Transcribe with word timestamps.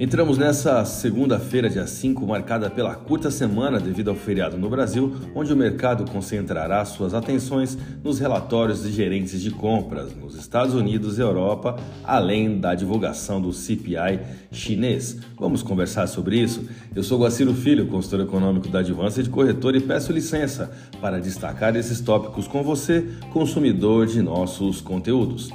Entramos 0.00 0.38
nessa 0.38 0.84
segunda-feira, 0.84 1.68
dia 1.68 1.84
5, 1.84 2.24
marcada 2.24 2.70
pela 2.70 2.94
curta 2.94 3.32
semana 3.32 3.80
devido 3.80 4.10
ao 4.10 4.14
feriado 4.14 4.56
no 4.56 4.70
Brasil, 4.70 5.12
onde 5.34 5.52
o 5.52 5.56
mercado 5.56 6.08
concentrará 6.08 6.84
suas 6.84 7.14
atenções 7.14 7.76
nos 8.04 8.20
relatórios 8.20 8.84
de 8.84 8.92
gerentes 8.92 9.40
de 9.40 9.50
compras 9.50 10.14
nos 10.14 10.36
Estados 10.36 10.72
Unidos 10.72 11.18
e 11.18 11.20
Europa, 11.20 11.74
além 12.04 12.60
da 12.60 12.76
divulgação 12.76 13.42
do 13.42 13.52
CPI 13.52 14.20
chinês. 14.52 15.18
Vamos 15.36 15.64
conversar 15.64 16.06
sobre 16.06 16.38
isso? 16.38 16.68
Eu 16.94 17.02
sou 17.02 17.18
Guaciro 17.18 17.52
Filho, 17.52 17.88
consultor 17.88 18.20
econômico 18.20 18.68
da 18.68 18.78
Advança 18.78 19.20
de 19.20 19.28
Corretor 19.28 19.74
e 19.74 19.80
peço 19.80 20.12
licença 20.12 20.70
para 21.00 21.18
destacar 21.18 21.74
esses 21.74 22.00
tópicos 22.00 22.46
com 22.46 22.62
você, 22.62 23.04
consumidor 23.32 24.06
de 24.06 24.22
nossos 24.22 24.80
conteúdos. 24.80 25.50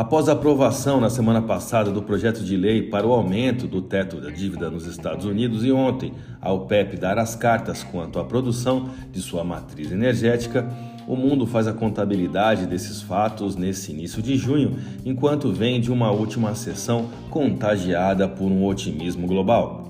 Após 0.00 0.30
a 0.30 0.32
aprovação 0.32 0.98
na 0.98 1.10
semana 1.10 1.42
passada 1.42 1.90
do 1.90 2.00
projeto 2.00 2.42
de 2.42 2.56
lei 2.56 2.80
para 2.80 3.06
o 3.06 3.12
aumento 3.12 3.66
do 3.66 3.82
teto 3.82 4.18
da 4.18 4.30
dívida 4.30 4.70
nos 4.70 4.86
Estados 4.86 5.26
Unidos 5.26 5.62
e 5.62 5.70
ontem 5.70 6.14
a 6.40 6.50
OPEP 6.50 6.96
dar 6.96 7.18
as 7.18 7.34
cartas 7.34 7.84
quanto 7.84 8.18
à 8.18 8.24
produção 8.24 8.88
de 9.12 9.20
sua 9.20 9.44
matriz 9.44 9.92
energética, 9.92 10.66
o 11.06 11.14
mundo 11.14 11.46
faz 11.46 11.66
a 11.66 11.74
contabilidade 11.74 12.64
desses 12.64 13.02
fatos 13.02 13.56
nesse 13.56 13.92
início 13.92 14.22
de 14.22 14.38
junho, 14.38 14.78
enquanto 15.04 15.52
vem 15.52 15.78
de 15.78 15.92
uma 15.92 16.10
última 16.10 16.54
sessão 16.54 17.10
contagiada 17.28 18.26
por 18.26 18.50
um 18.50 18.64
otimismo 18.64 19.26
global. 19.26 19.89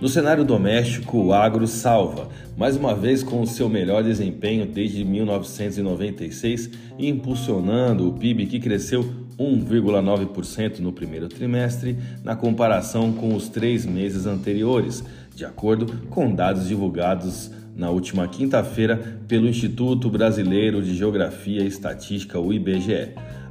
No 0.00 0.08
cenário 0.08 0.46
doméstico, 0.46 1.18
o 1.18 1.34
agro 1.34 1.66
salva, 1.66 2.30
mais 2.56 2.74
uma 2.74 2.94
vez 2.94 3.22
com 3.22 3.42
o 3.42 3.46
seu 3.46 3.68
melhor 3.68 4.02
desempenho 4.02 4.64
desde 4.64 5.04
1996, 5.04 6.70
impulsionando 6.98 8.08
o 8.08 8.12
PIB 8.14 8.46
que 8.46 8.58
cresceu 8.58 9.04
1,9% 9.38 10.78
no 10.78 10.90
primeiro 10.90 11.28
trimestre, 11.28 11.98
na 12.24 12.34
comparação 12.34 13.12
com 13.12 13.34
os 13.34 13.50
três 13.50 13.84
meses 13.84 14.24
anteriores, 14.24 15.04
de 15.36 15.44
acordo 15.44 15.86
com 16.08 16.34
dados 16.34 16.66
divulgados 16.66 17.50
na 17.76 17.90
última 17.90 18.26
quinta-feira 18.26 19.20
pelo 19.28 19.46
Instituto 19.46 20.08
Brasileiro 20.08 20.82
de 20.82 20.96
Geografia 20.96 21.62
e 21.62 21.66
Estatística, 21.66 22.40
o 22.40 22.54
IBGE. 22.54 23.10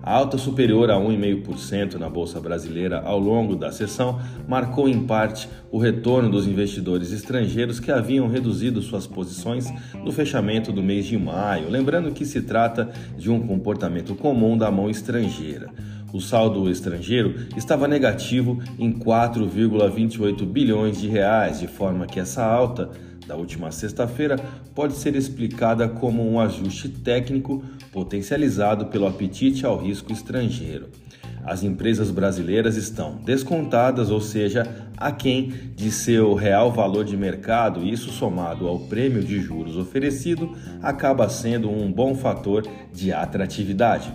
A 0.09 0.13
alta 0.13 0.39
superior 0.39 0.89
a 0.89 0.95
1,5% 0.95 1.99
na 1.99 2.09
Bolsa 2.09 2.41
Brasileira 2.41 2.99
ao 3.05 3.19
longo 3.19 3.55
da 3.55 3.71
sessão 3.71 4.19
marcou 4.47 4.89
em 4.89 5.05
parte 5.05 5.47
o 5.71 5.77
retorno 5.77 6.31
dos 6.31 6.47
investidores 6.47 7.11
estrangeiros 7.11 7.79
que 7.79 7.91
haviam 7.91 8.27
reduzido 8.27 8.81
suas 8.81 9.05
posições 9.05 9.71
no 10.03 10.11
fechamento 10.11 10.71
do 10.71 10.81
mês 10.81 11.05
de 11.05 11.15
maio, 11.15 11.69
lembrando 11.69 12.11
que 12.11 12.25
se 12.25 12.41
trata 12.41 12.89
de 13.19 13.29
um 13.29 13.39
comportamento 13.39 14.15
comum 14.15 14.57
da 14.57 14.71
mão 14.71 14.89
estrangeira. 14.89 15.69
O 16.11 16.19
saldo 16.19 16.67
estrangeiro 16.71 17.45
estava 17.55 17.87
negativo 17.87 18.59
em 18.79 18.91
4,28 18.91 20.43
bilhões 20.43 20.99
de 20.99 21.07
reais, 21.07 21.59
de 21.59 21.67
forma 21.67 22.07
que 22.07 22.19
essa 22.19 22.43
alta 22.43 22.89
da 23.29 23.35
última 23.35 23.71
sexta-feira 23.71 24.37
pode 24.73 24.93
ser 24.95 25.15
explicada 25.15 25.87
como 25.87 26.27
um 26.27 26.39
ajuste 26.39 26.89
técnico 26.89 27.63
potencializado 27.91 28.87
pelo 28.87 29.05
apetite 29.05 29.67
ao 29.67 29.77
risco 29.77 30.11
estrangeiro. 30.11 30.87
As 31.45 31.63
empresas 31.63 32.09
brasileiras 32.09 32.75
estão 32.75 33.17
descontadas, 33.23 34.09
ou 34.09 34.19
seja, 34.19 34.67
aquém 34.97 35.53
de 35.75 35.91
seu 35.91 36.33
real 36.33 36.71
valor 36.71 37.05
de 37.05 37.15
mercado, 37.15 37.83
e 37.83 37.91
isso 37.91 38.09
somado 38.11 38.67
ao 38.67 38.79
prêmio 38.79 39.23
de 39.23 39.39
juros 39.39 39.77
oferecido 39.77 40.55
acaba 40.81 41.29
sendo 41.29 41.69
um 41.69 41.91
bom 41.91 42.15
fator 42.15 42.67
de 42.91 43.13
atratividade. 43.13 44.11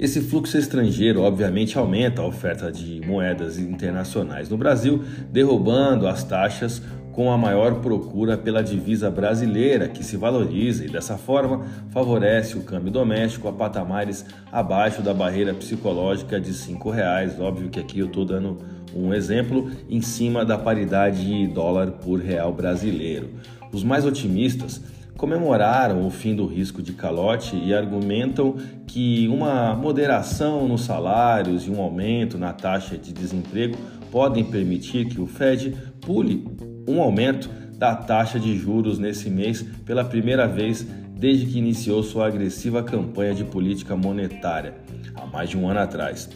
Esse 0.00 0.22
fluxo 0.22 0.56
estrangeiro, 0.56 1.20
obviamente, 1.20 1.76
aumenta 1.76 2.22
a 2.22 2.26
oferta 2.26 2.72
de 2.72 3.02
moedas 3.06 3.58
internacionais 3.58 4.48
no 4.48 4.56
Brasil, 4.56 5.04
derrubando 5.30 6.08
as 6.08 6.24
taxas 6.24 6.80
com 7.12 7.30
a 7.30 7.36
maior 7.36 7.76
procura 7.76 8.36
pela 8.36 8.62
divisa 8.62 9.10
brasileira, 9.10 9.88
que 9.88 10.04
se 10.04 10.16
valoriza 10.16 10.84
e 10.84 10.88
dessa 10.88 11.16
forma 11.16 11.64
favorece 11.90 12.56
o 12.56 12.62
câmbio 12.62 12.90
doméstico 12.90 13.48
a 13.48 13.52
patamares 13.52 14.24
abaixo 14.50 15.02
da 15.02 15.12
barreira 15.12 15.52
psicológica 15.54 16.40
de 16.40 16.50
R$ 16.50 16.78
reais. 16.92 17.38
Óbvio 17.40 17.68
que 17.68 17.80
aqui 17.80 17.98
eu 17.98 18.06
estou 18.06 18.24
dando 18.24 18.58
um 18.94 19.12
exemplo 19.12 19.70
em 19.88 20.00
cima 20.00 20.44
da 20.44 20.58
paridade 20.58 21.46
dólar 21.48 21.92
por 21.92 22.20
real 22.20 22.52
brasileiro. 22.52 23.30
Os 23.72 23.84
mais 23.84 24.04
otimistas 24.04 24.80
comemoraram 25.16 26.06
o 26.06 26.10
fim 26.10 26.34
do 26.34 26.46
risco 26.46 26.82
de 26.82 26.94
calote 26.94 27.54
e 27.54 27.74
argumentam 27.74 28.56
que 28.86 29.28
uma 29.28 29.74
moderação 29.74 30.66
nos 30.66 30.84
salários 30.84 31.66
e 31.66 31.70
um 31.70 31.80
aumento 31.80 32.38
na 32.38 32.54
taxa 32.54 32.96
de 32.96 33.12
desemprego 33.12 33.76
podem 34.10 34.42
permitir 34.42 35.06
que 35.06 35.20
o 35.20 35.26
Fed 35.26 35.76
pule 36.00 36.48
um 36.90 37.00
aumento 37.00 37.48
da 37.78 37.94
taxa 37.94 38.38
de 38.38 38.56
juros 38.58 38.98
nesse 38.98 39.30
mês 39.30 39.62
pela 39.84 40.04
primeira 40.04 40.46
vez 40.46 40.86
desde 41.20 41.46
que 41.46 41.58
iniciou 41.58 42.02
sua 42.02 42.26
agressiva 42.26 42.82
campanha 42.82 43.34
de 43.34 43.44
política 43.44 43.94
monetária, 43.94 44.74
há 45.14 45.26
mais 45.26 45.50
de 45.50 45.58
um 45.58 45.68
ano 45.68 45.80
atrás. 45.80 46.30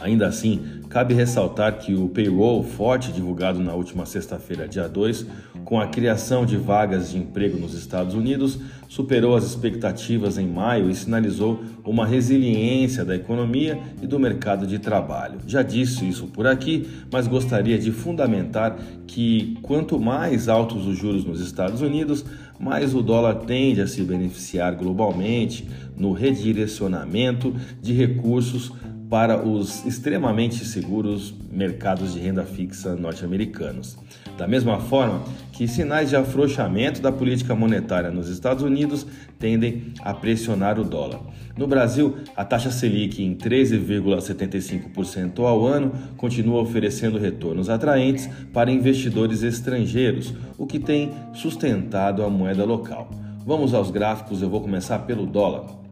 Ainda 0.00 0.26
assim, 0.26 0.82
cabe 0.90 1.14
ressaltar 1.14 1.78
que 1.78 1.94
o 1.94 2.08
payroll 2.08 2.62
forte 2.62 3.12
divulgado 3.12 3.60
na 3.60 3.72
última 3.72 4.04
sexta-feira, 4.04 4.68
dia 4.68 4.88
2, 4.88 5.26
com 5.64 5.80
a 5.80 5.86
criação 5.86 6.44
de 6.44 6.56
vagas 6.56 7.10
de 7.10 7.18
emprego 7.18 7.58
nos 7.58 7.74
Estados 7.74 8.14
Unidos, 8.14 8.58
superou 8.88 9.34
as 9.34 9.44
expectativas 9.44 10.36
em 10.36 10.46
maio 10.46 10.90
e 10.90 10.94
sinalizou 10.94 11.62
uma 11.84 12.06
resiliência 12.06 13.04
da 13.04 13.16
economia 13.16 13.78
e 14.02 14.06
do 14.06 14.18
mercado 14.18 14.66
de 14.66 14.78
trabalho. 14.78 15.38
Já 15.46 15.62
disse 15.62 16.08
isso 16.08 16.26
por 16.26 16.46
aqui, 16.46 16.86
mas 17.10 17.26
gostaria 17.26 17.78
de 17.78 17.90
fundamentar 17.90 18.76
que 19.06 19.58
quanto 19.62 19.98
mais 19.98 20.48
altos 20.48 20.86
os 20.86 20.98
juros 20.98 21.24
nos 21.24 21.40
Estados 21.40 21.80
Unidos, 21.80 22.24
mais 22.60 22.94
o 22.94 23.02
dólar 23.02 23.36
tende 23.46 23.80
a 23.80 23.86
se 23.86 24.02
beneficiar 24.02 24.74
globalmente 24.74 25.68
no 25.96 26.12
redirecionamento 26.12 27.54
de 27.80 27.92
recursos 27.92 28.72
para 29.12 29.46
os 29.46 29.84
extremamente 29.84 30.64
seguros 30.64 31.34
mercados 31.50 32.14
de 32.14 32.18
renda 32.18 32.44
fixa 32.44 32.96
norte-americanos. 32.96 33.98
Da 34.36 34.46
mesma 34.48 34.80
forma 34.80 35.22
que 35.52 35.68
sinais 35.68 36.08
de 36.08 36.16
afrouxamento 36.16 37.02
da 37.02 37.12
política 37.12 37.54
monetária 37.54 38.10
nos 38.10 38.28
Estados 38.28 38.64
Unidos 38.64 39.06
tendem 39.38 39.92
a 40.00 40.12
pressionar 40.14 40.80
o 40.80 40.84
dólar. 40.84 41.20
No 41.56 41.66
Brasil, 41.66 42.16
a 42.34 42.42
taxa 42.44 42.70
Selic 42.70 43.22
em 43.22 43.36
13,75% 43.36 45.40
ao 45.40 45.66
ano 45.66 45.92
continua 46.16 46.62
oferecendo 46.62 47.18
retornos 47.18 47.68
atraentes 47.68 48.26
para 48.52 48.70
investidores 48.70 49.42
estrangeiros, 49.42 50.32
o 50.56 50.66
que 50.66 50.78
tem 50.78 51.10
sustentado 51.34 52.22
a 52.22 52.30
moeda 52.30 52.64
local. 52.64 53.10
Vamos 53.44 53.74
aos 53.74 53.90
gráficos, 53.90 54.40
eu 54.40 54.48
vou 54.48 54.62
começar 54.62 55.00
pelo 55.00 55.26
dólar 55.26 55.82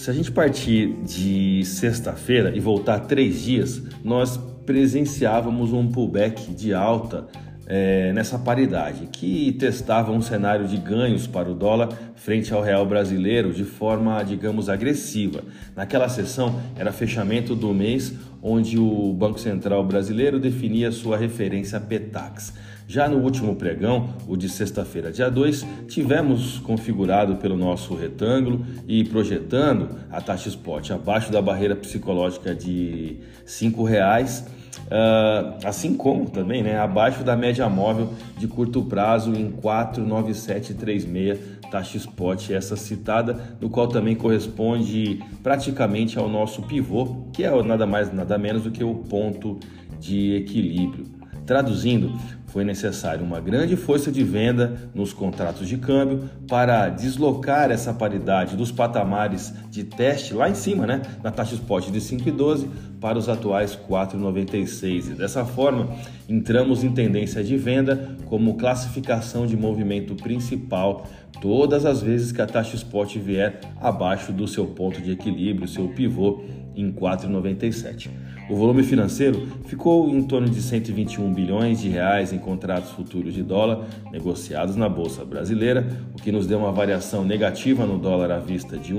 se 0.00 0.08
a 0.08 0.14
gente 0.14 0.32
partir 0.32 0.94
de 1.02 1.62
sexta-feira 1.62 2.56
e 2.56 2.58
voltar 2.58 3.00
três 3.00 3.42
dias, 3.42 3.82
nós 4.02 4.40
presenciávamos 4.70 5.72
um 5.72 5.90
pullback 5.90 6.52
de 6.52 6.72
alta 6.72 7.26
é, 7.66 8.12
nessa 8.12 8.38
paridade, 8.38 9.08
que 9.10 9.50
testava 9.58 10.12
um 10.12 10.22
cenário 10.22 10.68
de 10.68 10.76
ganhos 10.76 11.26
para 11.26 11.50
o 11.50 11.54
dólar 11.54 11.88
frente 12.14 12.54
ao 12.54 12.62
real 12.62 12.86
brasileiro 12.86 13.52
de 13.52 13.64
forma, 13.64 14.22
digamos, 14.22 14.68
agressiva. 14.68 15.42
Naquela 15.74 16.08
sessão 16.08 16.54
era 16.76 16.92
fechamento 16.92 17.56
do 17.56 17.74
mês, 17.74 18.14
onde 18.40 18.78
o 18.78 19.12
Banco 19.12 19.40
Central 19.40 19.84
brasileiro 19.84 20.38
definia 20.38 20.92
sua 20.92 21.16
referência 21.16 21.80
PETAX. 21.80 22.54
Já 22.90 23.08
no 23.08 23.18
último 23.18 23.54
pregão, 23.54 24.14
o 24.26 24.36
de 24.36 24.48
sexta-feira, 24.48 25.12
dia 25.12 25.30
2, 25.30 25.64
tivemos 25.86 26.58
configurado 26.58 27.36
pelo 27.36 27.56
nosso 27.56 27.94
retângulo 27.94 28.66
e 28.88 29.04
projetando 29.04 29.90
a 30.10 30.20
taxa 30.20 30.48
spot 30.48 30.90
abaixo 30.90 31.30
da 31.30 31.40
barreira 31.40 31.76
psicológica 31.76 32.52
de 32.52 33.18
R$ 33.46 33.84
reais, 33.88 34.44
uh, 34.90 35.56
assim 35.64 35.94
como 35.94 36.28
também 36.28 36.62
né, 36.62 36.78
abaixo 36.78 37.22
da 37.22 37.36
média 37.36 37.68
móvel 37.68 38.12
de 38.36 38.48
curto 38.48 38.82
prazo 38.82 39.32
em 39.32 39.50
49736 39.50 41.60
taxa 41.70 41.96
spot, 41.96 42.50
essa 42.50 42.76
citada, 42.76 43.56
no 43.60 43.70
qual 43.70 43.86
também 43.86 44.16
corresponde 44.16 45.22
praticamente 45.40 46.18
ao 46.18 46.28
nosso 46.28 46.62
pivô, 46.62 47.26
que 47.32 47.44
é 47.44 47.62
nada 47.62 47.86
mais 47.86 48.12
nada 48.12 48.36
menos 48.36 48.64
do 48.64 48.72
que 48.72 48.82
o 48.82 48.96
ponto 48.96 49.60
de 50.00 50.34
equilíbrio. 50.34 51.06
Traduzindo, 51.46 52.12
foi 52.46 52.64
necessário 52.64 53.24
uma 53.24 53.40
grande 53.40 53.76
força 53.76 54.10
de 54.10 54.24
venda 54.24 54.90
nos 54.94 55.12
contratos 55.12 55.68
de 55.68 55.76
câmbio 55.76 56.28
para 56.48 56.88
deslocar 56.88 57.70
essa 57.70 57.94
paridade 57.94 58.56
dos 58.56 58.72
patamares 58.72 59.54
de 59.70 59.84
teste 59.84 60.34
lá 60.34 60.50
em 60.50 60.54
cima, 60.54 60.86
né, 60.86 61.02
na 61.22 61.30
taxa 61.30 61.54
spot 61.54 61.90
de 61.90 62.00
5,12 62.00 62.66
para 63.00 63.16
os 63.16 63.28
atuais 63.28 63.78
4,96. 63.88 65.12
E 65.12 65.14
dessa 65.14 65.44
forma, 65.44 65.88
entramos 66.28 66.82
em 66.82 66.90
tendência 66.90 67.42
de 67.42 67.56
venda 67.56 68.16
como 68.26 68.56
classificação 68.56 69.46
de 69.46 69.56
movimento 69.56 70.14
principal 70.16 71.06
todas 71.40 71.86
as 71.86 72.02
vezes 72.02 72.32
que 72.32 72.42
a 72.42 72.46
taxa 72.46 72.76
spot 72.76 73.16
vier 73.16 73.60
abaixo 73.80 74.32
do 74.32 74.46
seu 74.46 74.66
ponto 74.66 75.00
de 75.00 75.12
equilíbrio, 75.12 75.68
seu 75.68 75.88
pivô 75.88 76.42
em 76.74 76.92
4,97. 76.92 78.10
O 78.50 78.56
volume 78.56 78.82
financeiro 78.82 79.46
ficou 79.66 80.08
em 80.08 80.22
torno 80.24 80.48
de 80.48 80.60
121 80.60 81.32
bilhões 81.32 81.80
de 81.80 81.88
reais 81.88 82.32
em 82.32 82.38
contratos 82.38 82.90
futuros 82.90 83.32
de 83.32 83.44
dólar 83.44 83.86
negociados 84.10 84.74
na 84.74 84.88
bolsa 84.88 85.24
brasileira, 85.24 85.86
o 86.12 86.20
que 86.20 86.32
nos 86.32 86.48
deu 86.48 86.58
uma 86.58 86.72
variação 86.72 87.24
negativa 87.24 87.86
no 87.86 87.96
dólar 87.96 88.32
à 88.32 88.38
vista 88.40 88.76
de 88.76 88.92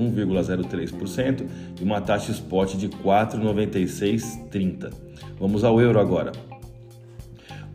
1,03% 0.64 1.46
e 1.80 1.84
uma 1.84 2.02
taxa 2.02 2.32
spot 2.32 2.76
de 2.76 2.90
4,9630. 2.90 4.92
Vamos 5.40 5.64
ao 5.64 5.82
euro 5.82 6.00
agora. 6.00 6.32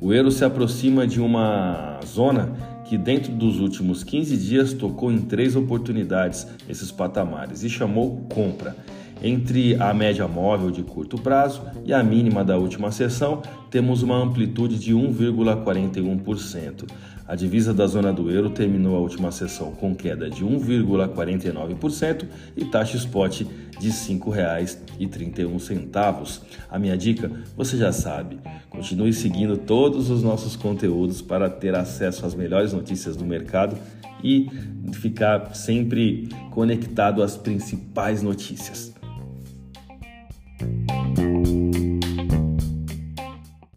O 0.00 0.12
euro 0.12 0.30
se 0.30 0.44
aproxima 0.44 1.06
de 1.06 1.20
uma 1.20 2.00
zona 2.04 2.52
que 2.84 2.98
dentro 2.98 3.32
dos 3.32 3.58
últimos 3.58 4.04
15 4.04 4.36
dias 4.36 4.72
tocou 4.72 5.10
em 5.10 5.18
três 5.18 5.56
oportunidades 5.56 6.46
esses 6.68 6.92
patamares 6.92 7.62
e 7.62 7.70
chamou 7.70 8.24
compra. 8.32 8.76
Entre 9.22 9.80
a 9.82 9.94
média 9.94 10.28
móvel 10.28 10.70
de 10.70 10.82
curto 10.82 11.18
prazo 11.18 11.62
e 11.84 11.92
a 11.92 12.02
mínima 12.02 12.44
da 12.44 12.58
última 12.58 12.92
sessão, 12.92 13.40
temos 13.70 14.02
uma 14.02 14.16
amplitude 14.16 14.78
de 14.78 14.94
1,41%. 14.94 16.84
A 17.28 17.34
divisa 17.34 17.74
da 17.74 17.88
zona 17.88 18.12
do 18.12 18.30
euro 18.30 18.50
terminou 18.50 18.96
a 18.96 19.00
última 19.00 19.32
sessão 19.32 19.72
com 19.72 19.96
queda 19.96 20.30
de 20.30 20.44
1,49% 20.44 22.24
e 22.56 22.64
taxa 22.64 22.96
spot 22.96 23.40
de 23.40 23.88
R$ 23.88 23.92
5,31. 23.92 26.40
A 26.70 26.78
minha 26.78 26.96
dica, 26.96 27.28
você 27.56 27.76
já 27.76 27.90
sabe, 27.92 28.38
continue 28.70 29.12
seguindo 29.12 29.56
todos 29.56 30.08
os 30.08 30.22
nossos 30.22 30.54
conteúdos 30.54 31.20
para 31.20 31.50
ter 31.50 31.74
acesso 31.74 32.24
às 32.24 32.32
melhores 32.34 32.72
notícias 32.72 33.16
do 33.16 33.24
mercado 33.24 33.76
e 34.22 34.48
ficar 34.92 35.52
sempre 35.54 36.28
conectado 36.50 37.22
às 37.22 37.36
principais 37.36 38.22
notícias. 38.22 38.95